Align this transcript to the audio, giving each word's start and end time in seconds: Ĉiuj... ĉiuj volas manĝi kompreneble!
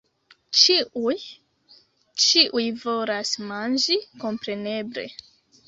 Ĉiuj... 0.61 1.15
ĉiuj 2.25 2.65
volas 2.87 3.37
manĝi 3.53 4.01
kompreneble! 4.27 5.09